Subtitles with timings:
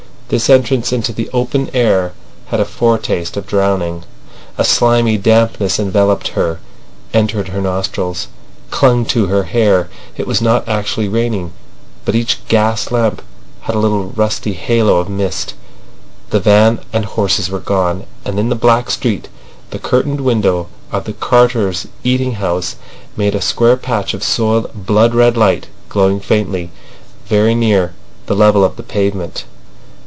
[0.31, 2.13] This entrance into the open air
[2.45, 4.05] had a foretaste of drowning;
[4.57, 6.59] a slimy dampness enveloped her,
[7.13, 8.29] entered her nostrils,
[8.69, 9.89] clung to her hair.
[10.15, 11.51] It was not actually raining,
[12.05, 13.21] but each gas lamp
[13.63, 15.53] had a rusty little halo of mist.
[16.29, 19.27] The van and horses were gone, and in the black street
[19.71, 22.77] the curtained window of the carters' eating house
[23.17, 26.71] made a square patch of soiled blood red light glowing faintly
[27.27, 27.91] very near
[28.27, 29.43] the level of the pavement.